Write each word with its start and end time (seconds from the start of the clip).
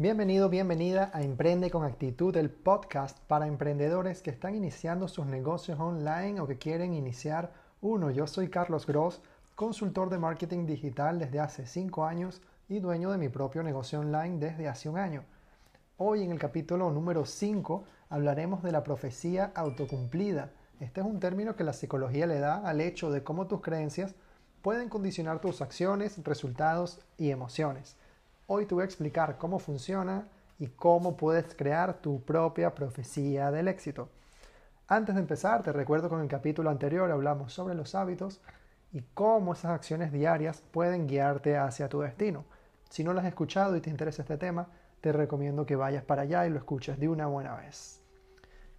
Bienvenido, 0.00 0.48
bienvenida 0.48 1.10
a 1.12 1.20
Emprende 1.20 1.70
con 1.70 1.84
Actitud, 1.84 2.34
el 2.34 2.48
podcast 2.48 3.18
para 3.26 3.46
emprendedores 3.46 4.22
que 4.22 4.30
están 4.30 4.54
iniciando 4.54 5.08
sus 5.08 5.26
negocios 5.26 5.78
online 5.78 6.40
o 6.40 6.46
que 6.46 6.56
quieren 6.56 6.94
iniciar 6.94 7.52
uno. 7.82 8.10
Yo 8.10 8.26
soy 8.26 8.48
Carlos 8.48 8.86
Gross, 8.86 9.20
consultor 9.54 10.08
de 10.08 10.16
marketing 10.16 10.64
digital 10.64 11.18
desde 11.18 11.38
hace 11.38 11.66
5 11.66 12.06
años 12.06 12.40
y 12.66 12.80
dueño 12.80 13.10
de 13.10 13.18
mi 13.18 13.28
propio 13.28 13.62
negocio 13.62 14.00
online 14.00 14.38
desde 14.38 14.68
hace 14.68 14.88
un 14.88 14.96
año. 14.96 15.22
Hoy 15.98 16.22
en 16.22 16.30
el 16.30 16.38
capítulo 16.38 16.90
número 16.90 17.26
5 17.26 17.84
hablaremos 18.08 18.62
de 18.62 18.72
la 18.72 18.82
profecía 18.82 19.52
autocumplida. 19.54 20.50
Este 20.80 21.02
es 21.02 21.06
un 21.06 21.20
término 21.20 21.56
que 21.56 21.64
la 21.64 21.74
psicología 21.74 22.26
le 22.26 22.38
da 22.38 22.66
al 22.66 22.80
hecho 22.80 23.10
de 23.10 23.22
cómo 23.22 23.48
tus 23.48 23.60
creencias 23.60 24.14
pueden 24.62 24.88
condicionar 24.88 25.42
tus 25.42 25.60
acciones, 25.60 26.16
resultados 26.24 27.00
y 27.18 27.32
emociones. 27.32 27.98
Hoy 28.52 28.66
te 28.66 28.74
voy 28.74 28.82
a 28.82 28.84
explicar 28.84 29.38
cómo 29.38 29.60
funciona 29.60 30.26
y 30.58 30.66
cómo 30.66 31.16
puedes 31.16 31.54
crear 31.54 31.98
tu 32.00 32.20
propia 32.24 32.74
profecía 32.74 33.52
del 33.52 33.68
éxito. 33.68 34.08
Antes 34.88 35.14
de 35.14 35.20
empezar, 35.20 35.62
te 35.62 35.72
recuerdo 35.72 36.08
que 36.08 36.16
en 36.16 36.22
el 36.22 36.26
capítulo 36.26 36.68
anterior 36.68 37.08
hablamos 37.12 37.52
sobre 37.52 37.76
los 37.76 37.94
hábitos 37.94 38.40
y 38.92 39.02
cómo 39.14 39.52
esas 39.52 39.70
acciones 39.70 40.10
diarias 40.10 40.64
pueden 40.72 41.06
guiarte 41.06 41.56
hacia 41.56 41.88
tu 41.88 42.00
destino. 42.00 42.44
Si 42.88 43.04
no 43.04 43.12
lo 43.12 43.20
has 43.20 43.26
escuchado 43.26 43.76
y 43.76 43.80
te 43.80 43.88
interesa 43.88 44.22
este 44.22 44.36
tema, 44.36 44.66
te 45.00 45.12
recomiendo 45.12 45.64
que 45.64 45.76
vayas 45.76 46.02
para 46.02 46.22
allá 46.22 46.44
y 46.44 46.50
lo 46.50 46.58
escuches 46.58 46.98
de 46.98 47.08
una 47.08 47.28
buena 47.28 47.54
vez. 47.54 48.00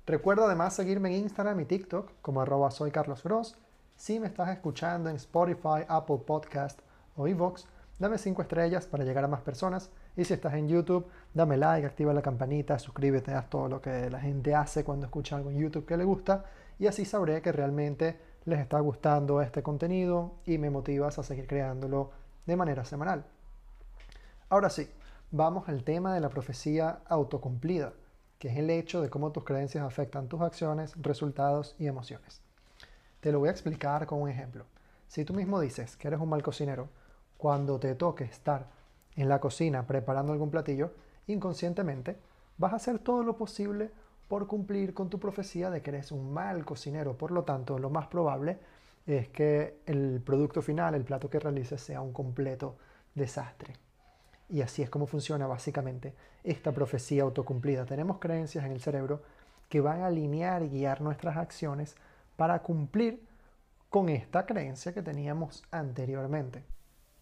Recuerda 0.06 0.48
además 0.48 0.74
seguirme 0.74 1.16
en 1.16 1.22
Instagram 1.22 1.62
y 1.62 1.66
TikTok 1.66 2.12
como 2.22 2.42
arroba 2.42 2.72
soy 2.72 2.92
Carlos. 2.92 3.56
Si 3.96 4.20
me 4.20 4.28
estás 4.28 4.50
escuchando 4.50 5.10
en 5.10 5.16
Spotify, 5.16 5.86
Apple 5.88 6.24
Podcast 6.28 6.82
o 7.16 7.26
Evox, 7.26 7.66
dame 8.02 8.18
5 8.18 8.42
estrellas 8.42 8.88
para 8.88 9.04
llegar 9.04 9.24
a 9.24 9.28
más 9.28 9.42
personas. 9.42 9.92
Y 10.18 10.26
si 10.26 10.34
estás 10.34 10.56
en 10.56 10.68
YouTube, 10.68 11.06
dame 11.36 11.56
like, 11.56 11.86
activa 11.86 12.14
la 12.14 12.24
campanita, 12.24 12.80
suscríbete, 12.80 13.32
haz 13.32 13.48
todo 13.48 13.70
lo 13.70 13.80
que 13.80 14.10
la 14.10 14.20
gente 14.20 14.56
hace 14.56 14.84
cuando 14.84 15.06
escucha 15.06 15.36
algo 15.36 15.52
en 15.52 15.60
YouTube 15.60 15.86
que 15.86 15.96
le 15.98 16.04
gusta. 16.04 16.46
Y 16.80 16.88
así 16.88 17.06
sabré 17.06 17.44
que 17.44 17.52
realmente 17.52 18.20
les 18.46 18.60
está 18.60 18.80
gustando 18.80 19.40
este 19.40 19.62
contenido 19.62 20.34
y 20.46 20.58
me 20.58 20.72
motivas 20.72 21.20
a 21.20 21.24
seguir 21.24 21.46
creándolo 21.46 22.10
de 22.48 22.56
manera 22.56 22.84
semanal. 22.86 23.24
Ahora 24.50 24.72
sí, 24.72 24.90
vamos 25.30 25.70
al 25.70 25.84
tema 25.84 26.16
de 26.16 26.22
la 26.22 26.30
profecía 26.30 27.02
autocumplida, 27.08 27.94
que 28.40 28.48
es 28.48 28.58
el 28.58 28.72
hecho 28.72 29.04
de 29.04 29.12
cómo 29.12 29.32
tus 29.32 29.44
creencias 29.44 29.86
afectan 29.86 30.28
tus 30.28 30.42
acciones, 30.42 30.96
resultados 31.00 31.76
y 31.78 31.86
emociones. 31.86 32.42
Te 33.20 33.32
lo 33.32 33.38
voy 33.38 33.50
a 33.50 33.52
explicar 33.52 34.08
con 34.08 34.24
un 34.24 34.30
ejemplo. 34.30 34.66
Si 35.08 35.24
tú 35.24 35.36
mismo 35.36 35.60
dices 35.60 35.98
que 35.98 36.08
eres 36.08 36.20
un 36.20 36.30
mal 36.30 36.42
cocinero, 36.42 36.90
cuando 37.42 37.80
te 37.80 37.96
toque 37.96 38.24
estar 38.24 38.68
en 39.16 39.28
la 39.28 39.40
cocina 39.40 39.88
preparando 39.88 40.32
algún 40.32 40.52
platillo, 40.52 40.92
inconscientemente 41.26 42.16
vas 42.60 42.72
a 42.72 42.76
hacer 42.76 43.00
todo 43.00 43.24
lo 43.24 43.36
posible 43.36 43.90
por 44.28 44.46
cumplir 44.46 44.94
con 44.94 45.10
tu 45.10 45.20
profecía 45.20 45.72
de 45.72 45.82
que 45.82 45.90
eres 45.90 46.12
un 46.12 46.32
mal 46.32 46.64
cocinero. 46.66 47.18
Por 47.18 47.32
lo 47.32 47.44
tanto, 47.44 47.80
lo 47.80 47.90
más 47.90 48.06
probable 48.06 48.60
es 49.08 49.30
que 49.30 49.80
el 49.88 50.22
producto 50.24 50.62
final, 50.62 50.94
el 50.94 51.04
plato 51.04 51.32
que 51.32 51.40
realices, 51.40 51.82
sea 51.82 52.02
un 52.02 52.14
completo 52.14 52.76
desastre. 53.16 53.74
Y 54.48 54.62
así 54.62 54.84
es 54.84 54.92
como 54.92 55.08
funciona 55.08 55.48
básicamente 55.48 56.14
esta 56.44 56.72
profecía 56.72 57.24
autocumplida. 57.24 57.88
Tenemos 57.88 58.20
creencias 58.20 58.66
en 58.66 58.72
el 58.72 58.82
cerebro 58.82 59.24
que 59.68 59.82
van 59.82 60.04
a 60.04 60.08
alinear 60.08 60.62
y 60.62 60.70
guiar 60.70 61.02
nuestras 61.02 61.38
acciones 61.38 61.96
para 62.36 62.62
cumplir 62.62 63.26
con 63.90 64.10
esta 64.10 64.46
creencia 64.46 64.94
que 64.94 65.02
teníamos 65.02 65.64
anteriormente. 65.72 66.64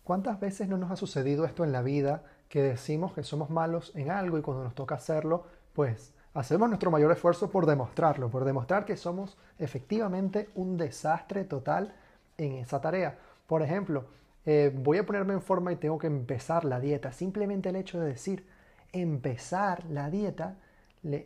¿Cuántas 0.04 0.40
veces 0.40 0.68
no 0.68 0.78
nos 0.78 0.92
ha 0.92 0.96
sucedido 0.96 1.46
esto 1.46 1.64
en 1.64 1.72
la 1.72 1.82
vida 1.82 2.24
que 2.48 2.62
decimos 2.62 3.14
que 3.14 3.24
somos 3.24 3.50
malos 3.50 3.92
en 3.96 4.10
algo 4.10 4.38
y 4.38 4.42
cuando 4.42 4.64
nos 4.64 4.76
toca 4.76 4.96
hacerlo, 4.96 5.46
pues 5.74 6.14
hacemos 6.34 6.68
nuestro 6.70 6.92
mayor 6.92 7.12
esfuerzo 7.12 7.50
por 7.50 7.66
demostrarlo, 7.66 8.30
por 8.30 8.44
demostrar 8.44 8.86
que 8.86 8.98
somos 8.98 9.38
efectivamente 9.60 10.50
un 10.56 10.78
desastre 10.78 11.44
total 11.44 11.94
en 12.38 12.54
esa 12.54 12.82
tarea? 12.82 13.18
Por 13.46 13.62
ejemplo, 13.62 14.06
eh, 14.46 14.72
voy 14.74 14.98
a 14.98 15.06
ponerme 15.06 15.34
en 15.34 15.42
forma 15.42 15.72
y 15.72 15.76
tengo 15.76 16.00
que 16.00 16.08
empezar 16.08 16.66
la 16.66 16.80
dieta. 16.80 17.12
Simplemente 17.12 17.70
el 17.70 17.76
hecho 17.76 18.00
de 18.00 18.08
decir 18.08 18.46
empezar 18.92 19.86
la 19.86 20.10
dieta, 20.10 20.58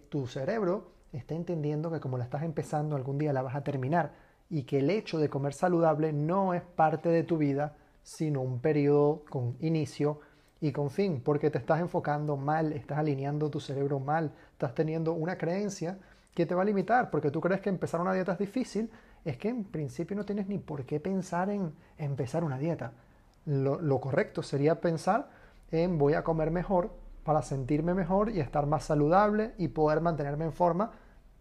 tu 0.09 0.27
cerebro 0.27 0.91
está 1.13 1.35
entendiendo 1.35 1.91
que 1.91 1.99
como 1.99 2.17
la 2.17 2.25
estás 2.25 2.43
empezando 2.43 2.95
algún 2.95 3.17
día 3.17 3.33
la 3.33 3.41
vas 3.41 3.55
a 3.55 3.63
terminar 3.63 4.11
y 4.49 4.63
que 4.63 4.79
el 4.79 4.89
hecho 4.89 5.19
de 5.19 5.29
comer 5.29 5.53
saludable 5.53 6.11
no 6.13 6.53
es 6.53 6.61
parte 6.61 7.09
de 7.09 7.23
tu 7.23 7.37
vida, 7.37 7.75
sino 8.03 8.41
un 8.41 8.59
periodo 8.59 9.23
con 9.29 9.55
inicio 9.61 10.19
y 10.61 10.71
con 10.71 10.89
fin, 10.89 11.21
porque 11.23 11.49
te 11.49 11.57
estás 11.57 11.79
enfocando 11.79 12.37
mal, 12.37 12.71
estás 12.73 12.97
alineando 12.97 13.49
tu 13.49 13.59
cerebro 13.59 13.99
mal, 13.99 14.31
estás 14.51 14.75
teniendo 14.75 15.13
una 15.13 15.37
creencia 15.37 15.97
que 16.33 16.45
te 16.45 16.55
va 16.55 16.61
a 16.61 16.65
limitar, 16.65 17.09
porque 17.09 17.31
tú 17.31 17.41
crees 17.41 17.61
que 17.61 17.69
empezar 17.69 18.01
una 18.01 18.13
dieta 18.13 18.33
es 18.33 18.39
difícil, 18.39 18.89
es 19.25 19.37
que 19.37 19.49
en 19.49 19.63
principio 19.63 20.15
no 20.15 20.25
tienes 20.25 20.47
ni 20.47 20.57
por 20.57 20.85
qué 20.85 20.99
pensar 20.99 21.49
en 21.49 21.73
empezar 21.97 22.43
una 22.43 22.57
dieta. 22.57 22.93
Lo, 23.45 23.81
lo 23.81 23.99
correcto 23.99 24.41
sería 24.41 24.79
pensar 24.79 25.29
en 25.71 25.97
voy 25.97 26.13
a 26.13 26.23
comer 26.23 26.51
mejor 26.51 26.91
para 27.23 27.41
sentirme 27.41 27.93
mejor 27.93 28.29
y 28.29 28.39
estar 28.39 28.65
más 28.65 28.85
saludable 28.85 29.53
y 29.57 29.69
poder 29.69 30.01
mantenerme 30.01 30.45
en 30.45 30.53
forma 30.53 30.91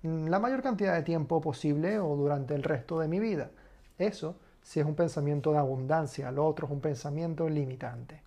la 0.02 0.40
mayor 0.40 0.62
cantidad 0.62 0.94
de 0.94 1.02
tiempo 1.02 1.40
posible 1.40 2.00
o 2.00 2.16
durante 2.16 2.54
el 2.54 2.62
resto 2.62 2.98
de 2.98 3.08
mi 3.08 3.20
vida. 3.20 3.50
Eso 3.98 4.36
si 4.62 4.80
es 4.80 4.86
un 4.86 4.94
pensamiento 4.94 5.52
de 5.52 5.58
abundancia, 5.58 6.30
lo 6.30 6.46
otro 6.46 6.66
es 6.66 6.72
un 6.72 6.80
pensamiento 6.80 7.48
limitante. 7.48 8.22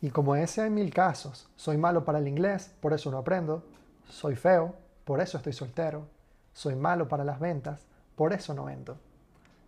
Y 0.00 0.10
como 0.10 0.36
ese 0.36 0.62
hay 0.62 0.70
mil 0.70 0.92
casos, 0.92 1.48
soy 1.56 1.78
malo 1.78 2.04
para 2.04 2.18
el 2.18 2.28
inglés, 2.28 2.74
por 2.80 2.92
eso 2.92 3.10
no 3.10 3.18
aprendo, 3.18 3.64
soy 4.08 4.36
feo, 4.36 4.74
por 5.04 5.20
eso 5.20 5.38
estoy 5.38 5.52
soltero, 5.52 6.06
soy 6.52 6.74
malo 6.74 7.08
para 7.08 7.24
las 7.24 7.40
ventas, 7.40 7.86
por 8.14 8.32
eso 8.32 8.52
no 8.54 8.64
vendo. 8.64 8.98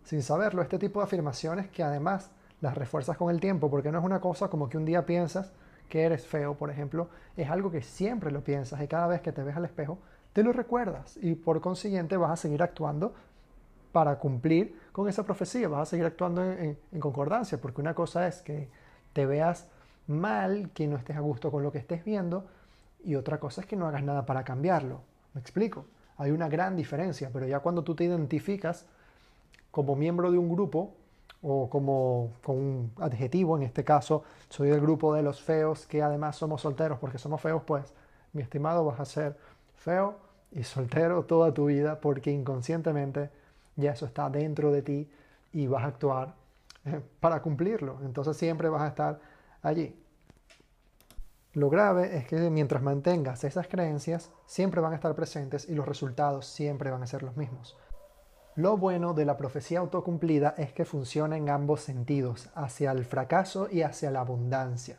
Sin 0.03 0.21
saberlo, 0.21 0.61
este 0.61 0.79
tipo 0.79 0.99
de 0.99 1.05
afirmaciones 1.05 1.69
que 1.69 1.83
además 1.83 2.31
las 2.61 2.75
refuerzas 2.77 3.17
con 3.17 3.29
el 3.29 3.39
tiempo, 3.39 3.69
porque 3.69 3.91
no 3.91 3.99
es 3.99 4.05
una 4.05 4.19
cosa 4.19 4.49
como 4.49 4.69
que 4.69 4.77
un 4.77 4.85
día 4.85 5.05
piensas 5.05 5.51
que 5.87 6.03
eres 6.03 6.25
feo, 6.27 6.55
por 6.55 6.69
ejemplo, 6.69 7.09
es 7.35 7.49
algo 7.49 7.71
que 7.71 7.81
siempre 7.81 8.31
lo 8.31 8.43
piensas 8.43 8.81
y 8.81 8.87
cada 8.87 9.07
vez 9.07 9.21
que 9.21 9.31
te 9.31 9.43
ves 9.43 9.55
al 9.55 9.65
espejo, 9.65 9.97
te 10.33 10.43
lo 10.43 10.53
recuerdas 10.53 11.17
y 11.21 11.35
por 11.35 11.59
consiguiente 11.61 12.17
vas 12.17 12.31
a 12.31 12.35
seguir 12.35 12.61
actuando 12.61 13.13
para 13.91 14.19
cumplir 14.19 14.77
con 14.91 15.07
esa 15.07 15.23
profecía, 15.23 15.67
vas 15.67 15.81
a 15.81 15.85
seguir 15.85 16.05
actuando 16.05 16.43
en, 16.43 16.77
concordancia, 16.99 17.59
porque 17.59 17.81
una 17.81 17.93
cosa 17.93 18.27
es 18.27 18.41
que 18.41 18.69
te 19.13 19.25
veas 19.25 19.67
mal, 20.07 20.69
que 20.73 20.87
no 20.87 20.97
estés 20.97 21.17
a 21.17 21.21
gusto 21.21 21.51
con 21.51 21.63
lo 21.63 21.71
que 21.71 21.79
estés 21.79 22.03
viendo, 22.03 22.45
y 23.03 23.15
otra 23.15 23.39
cosa 23.39 23.61
es 23.61 23.67
que 23.67 23.75
no 23.75 23.87
hagas 23.87 24.03
nada 24.03 24.25
para 24.25 24.43
cambiarlo. 24.43 25.01
¿Me 25.33 25.41
explico? 25.41 25.85
Hay 26.17 26.31
una 26.31 26.49
gran 26.49 26.75
diferencia, 26.75 27.29
pero 27.31 27.47
ya 27.47 27.59
cuando 27.59 27.83
tú 27.83 27.95
te 27.95 28.03
identificas 28.03 28.85
como 29.71 29.95
miembro 29.95 30.31
de 30.31 30.37
un 30.37 30.49
grupo 30.49 30.95
o 31.41 31.69
como 31.69 32.33
con 32.43 32.57
un 32.57 32.91
adjetivo, 32.99 33.55
en 33.55 33.63
este 33.63 33.83
caso 33.83 34.23
soy 34.49 34.69
del 34.69 34.81
grupo 34.81 35.13
de 35.13 35.23
los 35.23 35.41
feos 35.41 35.85
que 35.85 36.01
además 36.01 36.35
somos 36.35 36.61
solteros 36.61 36.99
porque 36.99 37.17
somos 37.17 37.39
feos, 37.39 37.63
pues 37.65 37.93
mi 38.33 38.41
estimado 38.41 38.83
vas 38.83 38.99
a 38.99 39.05
ser 39.05 39.37
feo 39.75 40.17
y 40.51 40.63
soltero 40.63 41.23
toda 41.23 41.53
tu 41.53 41.67
vida 41.67 42.01
porque 42.01 42.31
inconscientemente 42.31 43.29
ya 43.79 43.91
eso 43.91 44.05
está 44.05 44.29
dentro 44.29 44.71
de 44.71 44.81
ti 44.81 45.09
y 45.51 45.67
vas 45.67 45.83
a 45.83 45.87
actuar 45.87 46.35
eh, 46.85 47.01
para 47.19 47.41
cumplirlo. 47.41 47.99
Entonces 48.03 48.37
siempre 48.37 48.69
vas 48.69 48.83
a 48.83 48.87
estar 48.87 49.19
allí. 49.61 49.95
Lo 51.53 51.69
grave 51.69 52.15
es 52.15 52.27
que 52.27 52.37
mientras 52.51 52.83
mantengas 52.83 53.43
esas 53.43 53.67
creencias, 53.67 54.31
siempre 54.45 54.81
van 54.81 54.93
a 54.93 54.95
estar 54.95 55.15
presentes 55.15 55.67
y 55.67 55.73
los 55.73 55.87
resultados 55.87 56.45
siempre 56.45 56.91
van 56.91 57.01
a 57.01 57.07
ser 57.07 57.23
los 57.23 57.35
mismos. 57.35 57.75
Lo 58.55 58.77
bueno 58.77 59.13
de 59.13 59.25
la 59.25 59.37
profecía 59.37 59.79
autocumplida 59.79 60.53
es 60.57 60.73
que 60.73 60.85
funciona 60.85 61.37
en 61.37 61.49
ambos 61.49 61.81
sentidos, 61.81 62.49
hacia 62.55 62.91
el 62.91 63.05
fracaso 63.05 63.67
y 63.71 63.81
hacia 63.81 64.11
la 64.11 64.19
abundancia. 64.19 64.97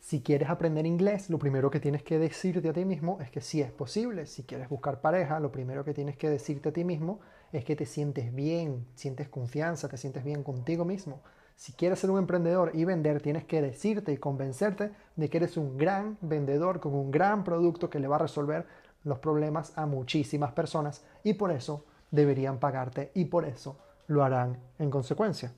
Si 0.00 0.22
quieres 0.22 0.50
aprender 0.50 0.86
inglés, 0.86 1.30
lo 1.30 1.38
primero 1.38 1.70
que 1.70 1.80
tienes 1.80 2.04
que 2.04 2.20
decirte 2.20 2.68
a 2.68 2.72
ti 2.72 2.84
mismo 2.84 3.18
es 3.20 3.30
que 3.30 3.40
sí 3.40 3.60
es 3.60 3.72
posible. 3.72 4.26
Si 4.26 4.44
quieres 4.44 4.68
buscar 4.68 5.00
pareja, 5.00 5.40
lo 5.40 5.50
primero 5.50 5.84
que 5.84 5.94
tienes 5.94 6.16
que 6.16 6.30
decirte 6.30 6.68
a 6.68 6.72
ti 6.72 6.84
mismo 6.84 7.18
es 7.52 7.64
que 7.64 7.76
te 7.76 7.86
sientes 7.86 8.34
bien, 8.34 8.86
sientes 8.94 9.28
confianza, 9.28 9.88
te 9.88 9.96
sientes 9.96 10.24
bien 10.24 10.42
contigo 10.42 10.84
mismo. 10.84 11.20
Si 11.56 11.72
quieres 11.72 11.98
ser 11.98 12.10
un 12.10 12.18
emprendedor 12.18 12.72
y 12.74 12.84
vender, 12.84 13.22
tienes 13.22 13.44
que 13.44 13.62
decirte 13.62 14.12
y 14.12 14.18
convencerte 14.18 14.90
de 15.16 15.30
que 15.30 15.38
eres 15.38 15.56
un 15.56 15.78
gran 15.78 16.18
vendedor 16.20 16.80
con 16.80 16.94
un 16.94 17.10
gran 17.10 17.44
producto 17.44 17.88
que 17.88 17.98
le 17.98 18.08
va 18.08 18.16
a 18.16 18.20
resolver 18.20 18.66
los 19.04 19.18
problemas 19.20 19.72
a 19.76 19.86
muchísimas 19.86 20.52
personas 20.52 21.04
y 21.22 21.34
por 21.34 21.50
eso 21.50 21.84
deberían 22.10 22.58
pagarte 22.58 23.10
y 23.14 23.26
por 23.26 23.44
eso 23.44 23.78
lo 24.06 24.22
harán 24.22 24.58
en 24.78 24.90
consecuencia. 24.90 25.52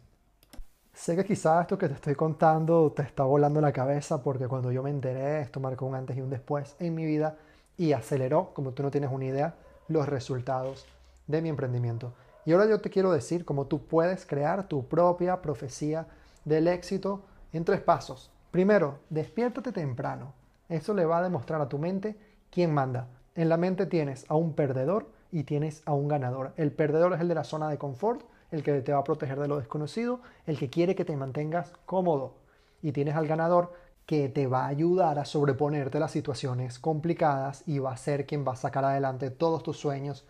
Sé 0.93 1.17
que 1.17 1.25
quizás 1.25 1.63
esto 1.63 1.79
que 1.79 1.89
te 1.89 1.95
estoy 1.95 2.15
contando 2.15 2.93
te 2.93 3.03
está 3.03 3.25
volando 3.25 3.61
la 3.61 3.73
cabeza 3.73 4.23
porque 4.23 4.49
cuando 4.49 4.71
yo 4.71 4.83
me 4.83 4.91
enteré 4.91 5.41
esto 5.41 5.61
marcó 5.61 5.87
un 5.87 5.95
antes 5.95 6.17
y 6.17 6.21
un 6.21 6.31
después 6.31 6.77
en 6.79 6.95
mi 6.95 7.07
vida 7.07 7.37
y 7.77 7.93
aceleró, 7.93 8.53
como 8.55 8.73
tú 8.73 8.83
no 8.83 8.91
tienes 8.91 9.11
una 9.11 9.25
idea, 9.25 9.55
los 9.87 10.09
resultados 10.09 10.87
de 11.29 11.41
mi 11.41 11.49
emprendimiento. 11.49 12.15
Y 12.45 12.53
ahora 12.53 12.67
yo 12.67 12.81
te 12.81 12.91
quiero 12.91 13.13
decir 13.13 13.45
cómo 13.45 13.67
tú 13.67 13.87
puedes 13.87 14.27
crear 14.27 14.67
tu 14.67 14.89
propia 14.89 15.41
profecía 15.43 16.09
del 16.45 16.67
éxito 16.67 17.23
en 17.53 17.65
tres 17.65 17.81
pasos. 17.81 18.33
Primero, 18.51 18.99
despiértate 19.11 19.71
temprano. 19.71 20.33
Eso 20.69 20.95
le 20.95 21.05
va 21.05 21.19
a 21.19 21.23
demostrar 21.23 21.61
a 21.61 21.69
tu 21.69 21.79
mente 21.79 22.17
quién 22.51 22.73
manda. 22.73 23.09
En 23.35 23.49
la 23.49 23.57
mente 23.57 23.87
tienes 23.87 24.25
a 24.29 24.35
un 24.35 24.55
perdedor 24.55 25.07
y 25.31 25.45
tienes 25.45 25.83
a 25.85 25.93
un 25.93 26.09
ganador. 26.09 26.53
El 26.57 26.73
perdedor 26.73 27.13
es 27.13 27.21
el 27.21 27.29
de 27.29 27.35
la 27.35 27.45
zona 27.45 27.69
de 27.69 27.79
confort, 27.79 28.23
el 28.51 28.63
que 28.63 28.81
te 28.81 28.93
va 28.93 29.01
a 29.01 29.05
proteger 29.05 29.39
de 29.39 29.49
lo 29.49 29.59
desconocido, 29.59 30.21
el 30.47 30.59
que 30.59 30.71
quiere 30.71 30.95
que 30.95 31.05
te 31.05 31.17
mantengas 31.17 31.73
cómodo. 31.85 32.35
Y 32.81 32.93
tienes 32.93 33.15
al 33.15 33.27
ganador 33.27 33.73
que 34.07 34.31
te 34.31 34.47
va 34.47 34.65
a 34.65 34.69
ayudar 34.69 35.19
a 35.19 35.27
sobreponerte 35.27 36.01
las 36.01 36.13
situaciones 36.13 36.79
complicadas 36.79 37.63
y 37.67 37.79
va 37.79 37.93
a 37.93 37.97
ser 37.99 38.25
quien 38.25 38.43
va 38.47 38.53
a 38.53 38.57
sacar 38.57 38.87
adelante 38.87 39.31
todos 39.31 39.63
tus 39.63 39.79
sueños 39.79 40.27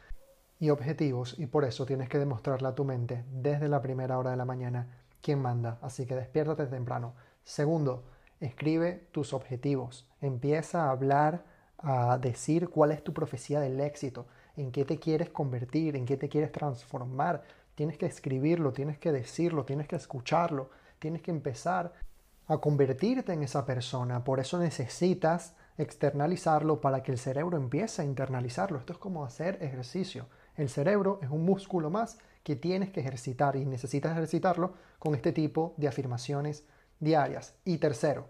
y 0.60 0.70
objetivos 0.70 1.36
y 1.38 1.46
por 1.46 1.64
eso 1.64 1.86
tienes 1.86 2.08
que 2.08 2.18
demostrarle 2.18 2.68
a 2.68 2.74
tu 2.74 2.84
mente 2.84 3.24
desde 3.30 3.68
la 3.68 3.80
primera 3.80 4.18
hora 4.18 4.30
de 4.32 4.36
la 4.36 4.44
mañana 4.44 4.88
quién 5.22 5.40
manda. 5.40 5.78
Así 5.82 6.06
que 6.06 6.14
despiértate 6.14 6.66
temprano. 6.66 7.14
Segundo, 7.44 8.04
escribe 8.40 9.08
tus 9.12 9.32
objetivos. 9.32 10.08
Empieza 10.20 10.84
a 10.84 10.90
hablar, 10.90 11.44
a 11.78 12.18
decir 12.18 12.68
cuál 12.68 12.92
es 12.92 13.02
tu 13.04 13.12
profecía 13.12 13.60
del 13.60 13.80
éxito, 13.80 14.26
en 14.56 14.72
qué 14.72 14.84
te 14.84 14.98
quieres 14.98 15.30
convertir, 15.30 15.96
en 15.96 16.06
qué 16.06 16.16
te 16.16 16.28
quieres 16.28 16.52
transformar. 16.52 17.42
Tienes 17.74 17.96
que 17.96 18.06
escribirlo, 18.06 18.72
tienes 18.72 18.98
que 18.98 19.12
decirlo, 19.12 19.64
tienes 19.64 19.86
que 19.86 19.96
escucharlo, 19.96 20.70
tienes 20.98 21.22
que 21.22 21.30
empezar 21.30 21.92
a 22.48 22.58
convertirte 22.58 23.32
en 23.32 23.42
esa 23.42 23.64
persona. 23.64 24.24
Por 24.24 24.40
eso 24.40 24.58
necesitas 24.58 25.54
externalizarlo 25.76 26.80
para 26.80 27.02
que 27.02 27.12
el 27.12 27.18
cerebro 27.18 27.56
empiece 27.56 28.02
a 28.02 28.04
internalizarlo. 28.04 28.78
Esto 28.78 28.94
es 28.94 28.98
como 28.98 29.24
hacer 29.24 29.58
ejercicio. 29.62 30.26
El 30.58 30.68
cerebro 30.68 31.20
es 31.22 31.30
un 31.30 31.44
músculo 31.44 31.88
más 31.88 32.18
que 32.42 32.56
tienes 32.56 32.90
que 32.90 32.98
ejercitar 32.98 33.54
y 33.54 33.64
necesitas 33.64 34.10
ejercitarlo 34.10 34.72
con 34.98 35.14
este 35.14 35.30
tipo 35.30 35.72
de 35.76 35.86
afirmaciones 35.86 36.64
diarias. 36.98 37.54
Y 37.64 37.78
tercero, 37.78 38.26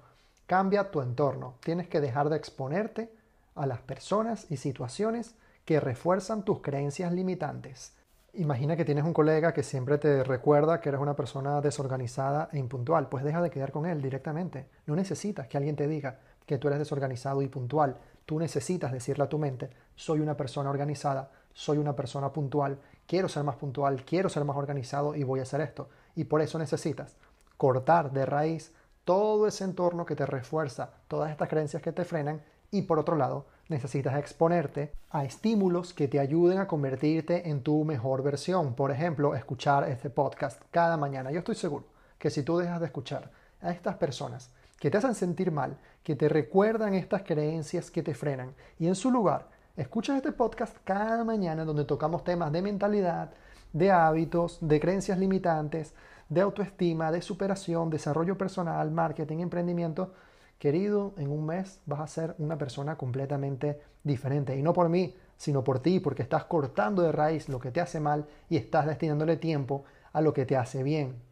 cambia 0.46 0.90
tu 0.90 1.00
entorno. 1.00 1.54
Tienes 1.64 1.88
que 1.88 2.02
dejar 2.02 2.28
de 2.28 2.36
exponerte 2.36 3.10
a 3.54 3.64
las 3.64 3.80
personas 3.80 4.46
y 4.50 4.58
situaciones 4.58 5.36
que 5.64 5.80
refuerzan 5.80 6.44
tus 6.44 6.60
creencias 6.60 7.14
limitantes. 7.14 7.94
Imagina 8.34 8.76
que 8.76 8.84
tienes 8.84 9.04
un 9.04 9.14
colega 9.14 9.54
que 9.54 9.62
siempre 9.62 9.96
te 9.96 10.22
recuerda 10.22 10.82
que 10.82 10.90
eres 10.90 11.00
una 11.00 11.16
persona 11.16 11.62
desorganizada 11.62 12.50
e 12.52 12.58
impuntual. 12.58 13.08
Pues 13.08 13.24
deja 13.24 13.40
de 13.40 13.48
quedar 13.48 13.72
con 13.72 13.86
él 13.86 14.02
directamente. 14.02 14.66
No 14.84 14.94
necesitas 14.94 15.48
que 15.48 15.56
alguien 15.56 15.76
te 15.76 15.88
diga 15.88 16.18
que 16.44 16.58
tú 16.58 16.68
eres 16.68 16.78
desorganizado 16.78 17.40
y 17.40 17.48
puntual. 17.48 17.96
Tú 18.26 18.38
necesitas 18.38 18.92
decirle 18.92 19.24
a 19.24 19.28
tu 19.30 19.38
mente, 19.38 19.70
soy 19.96 20.20
una 20.20 20.36
persona 20.36 20.68
organizada, 20.68 21.30
soy 21.58 21.78
una 21.78 21.96
persona 21.96 22.32
puntual, 22.32 22.78
quiero 23.04 23.28
ser 23.28 23.42
más 23.42 23.56
puntual, 23.56 24.04
quiero 24.04 24.28
ser 24.28 24.44
más 24.44 24.56
organizado 24.56 25.16
y 25.16 25.24
voy 25.24 25.40
a 25.40 25.42
hacer 25.42 25.60
esto. 25.60 25.88
Y 26.14 26.22
por 26.22 26.40
eso 26.40 26.56
necesitas 26.56 27.16
cortar 27.56 28.12
de 28.12 28.24
raíz 28.24 28.72
todo 29.02 29.48
ese 29.48 29.64
entorno 29.64 30.06
que 30.06 30.14
te 30.14 30.24
refuerza 30.24 30.90
todas 31.08 31.32
estas 31.32 31.48
creencias 31.48 31.82
que 31.82 31.90
te 31.90 32.04
frenan 32.04 32.44
y 32.70 32.82
por 32.82 33.00
otro 33.00 33.16
lado 33.16 33.46
necesitas 33.68 34.16
exponerte 34.16 34.92
a 35.10 35.24
estímulos 35.24 35.92
que 35.92 36.06
te 36.06 36.20
ayuden 36.20 36.58
a 36.58 36.68
convertirte 36.68 37.50
en 37.50 37.64
tu 37.64 37.84
mejor 37.84 38.22
versión. 38.22 38.74
Por 38.74 38.92
ejemplo, 38.92 39.34
escuchar 39.34 39.88
este 39.88 40.10
podcast 40.10 40.62
cada 40.70 40.96
mañana. 40.96 41.32
Yo 41.32 41.40
estoy 41.40 41.56
seguro 41.56 41.86
que 42.20 42.30
si 42.30 42.44
tú 42.44 42.58
dejas 42.58 42.78
de 42.78 42.86
escuchar 42.86 43.32
a 43.60 43.72
estas 43.72 43.96
personas 43.96 44.52
que 44.78 44.92
te 44.92 44.98
hacen 44.98 45.16
sentir 45.16 45.50
mal, 45.50 45.76
que 46.04 46.14
te 46.14 46.28
recuerdan 46.28 46.94
estas 46.94 47.22
creencias 47.24 47.90
que 47.90 48.04
te 48.04 48.14
frenan 48.14 48.54
y 48.78 48.86
en 48.86 48.94
su 48.94 49.10
lugar 49.10 49.57
escuchas 49.78 50.16
este 50.16 50.32
podcast 50.32 50.76
cada 50.82 51.22
mañana 51.22 51.64
donde 51.64 51.84
tocamos 51.84 52.24
temas 52.24 52.50
de 52.50 52.62
mentalidad, 52.62 53.30
de 53.72 53.92
hábitos, 53.92 54.58
de 54.60 54.80
creencias 54.80 55.18
limitantes, 55.18 55.94
de 56.28 56.40
autoestima, 56.40 57.12
de 57.12 57.22
superación, 57.22 57.88
desarrollo 57.88 58.36
personal, 58.36 58.90
marketing, 58.90 59.38
emprendimiento, 59.38 60.12
querido, 60.58 61.14
en 61.16 61.30
un 61.30 61.46
mes 61.46 61.80
vas 61.86 62.00
a 62.00 62.06
ser 62.08 62.34
una 62.38 62.58
persona 62.58 62.96
completamente 62.96 63.80
diferente. 64.02 64.56
Y 64.56 64.62
no 64.62 64.72
por 64.72 64.88
mí, 64.88 65.14
sino 65.36 65.62
por 65.62 65.78
ti, 65.78 66.00
porque 66.00 66.22
estás 66.22 66.44
cortando 66.44 67.02
de 67.02 67.12
raíz 67.12 67.48
lo 67.48 67.60
que 67.60 67.70
te 67.70 67.80
hace 67.80 68.00
mal 68.00 68.26
y 68.48 68.56
estás 68.56 68.84
destinándole 68.84 69.36
tiempo 69.36 69.84
a 70.12 70.20
lo 70.20 70.32
que 70.32 70.44
te 70.44 70.56
hace 70.56 70.82
bien. 70.82 71.22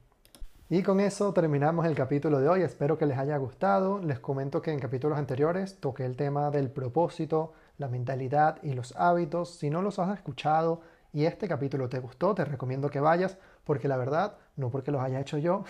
Y 0.68 0.82
con 0.82 1.00
eso 1.00 1.32
terminamos 1.32 1.86
el 1.86 1.94
capítulo 1.94 2.40
de 2.40 2.48
hoy. 2.48 2.62
Espero 2.62 2.96
que 2.96 3.06
les 3.06 3.18
haya 3.18 3.36
gustado. 3.36 4.00
Les 4.00 4.18
comento 4.18 4.62
que 4.62 4.72
en 4.72 4.80
capítulos 4.80 5.18
anteriores 5.18 5.78
toqué 5.78 6.04
el 6.04 6.16
tema 6.16 6.50
del 6.50 6.70
propósito, 6.70 7.52
la 7.78 7.88
mentalidad 7.88 8.58
y 8.62 8.74
los 8.74 8.94
hábitos. 8.96 9.50
Si 9.56 9.70
no 9.70 9.82
los 9.82 9.98
has 9.98 10.16
escuchado 10.16 10.80
y 11.12 11.24
este 11.24 11.48
capítulo 11.48 11.88
te 11.88 11.98
gustó, 11.98 12.34
te 12.34 12.44
recomiendo 12.44 12.90
que 12.90 13.00
vayas 13.00 13.38
porque 13.64 13.88
la 13.88 13.96
verdad, 13.96 14.36
no 14.56 14.70
porque 14.70 14.92
los 14.92 15.02
haya 15.02 15.20
hecho 15.20 15.38
yo, 15.38 15.64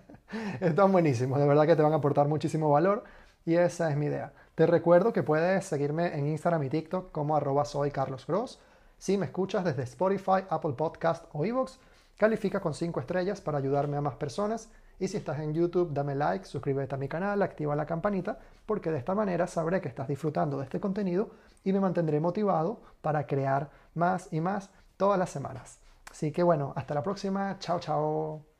están 0.60 0.90
buenísimos, 0.90 1.38
de 1.38 1.46
verdad 1.46 1.66
que 1.66 1.76
te 1.76 1.82
van 1.82 1.92
a 1.92 1.96
aportar 1.96 2.28
muchísimo 2.28 2.70
valor 2.70 3.04
y 3.44 3.54
esa 3.54 3.90
es 3.90 3.96
mi 3.96 4.06
idea. 4.06 4.32
Te 4.56 4.66
recuerdo 4.66 5.12
que 5.12 5.22
puedes 5.22 5.64
seguirme 5.64 6.18
en 6.18 6.26
Instagram 6.26 6.62
y 6.64 6.70
TikTok 6.70 7.12
como 7.12 7.36
arroba 7.36 7.64
soy 7.64 7.90
Carlos. 7.90 8.26
Si 8.98 9.18
me 9.18 9.26
escuchas 9.26 9.64
desde 9.64 9.82
Spotify, 9.82 10.44
Apple 10.48 10.72
Podcast 10.72 11.26
o 11.32 11.44
Evox, 11.44 11.78
califica 12.16 12.60
con 12.60 12.74
5 12.74 12.98
estrellas 13.00 13.40
para 13.40 13.58
ayudarme 13.58 13.98
a 13.98 14.00
más 14.00 14.16
personas. 14.16 14.70
Y 14.98 15.08
si 15.08 15.18
estás 15.18 15.38
en 15.40 15.52
YouTube, 15.52 15.92
dame 15.92 16.14
like, 16.14 16.46
suscríbete 16.46 16.94
a 16.94 16.98
mi 16.98 17.06
canal, 17.06 17.42
activa 17.42 17.76
la 17.76 17.84
campanita, 17.84 18.38
porque 18.64 18.90
de 18.90 18.98
esta 18.98 19.14
manera 19.14 19.46
sabré 19.46 19.82
que 19.82 19.88
estás 19.88 20.08
disfrutando 20.08 20.56
de 20.56 20.64
este 20.64 20.80
contenido 20.80 21.30
y 21.66 21.72
me 21.72 21.80
mantendré 21.80 22.20
motivado 22.20 22.80
para 23.02 23.26
crear 23.26 23.70
más 23.94 24.32
y 24.32 24.40
más 24.40 24.70
todas 24.96 25.18
las 25.18 25.30
semanas. 25.30 25.80
Así 26.10 26.32
que 26.32 26.42
bueno, 26.42 26.72
hasta 26.76 26.94
la 26.94 27.02
próxima. 27.02 27.58
Chao, 27.58 27.80
chao. 27.80 28.55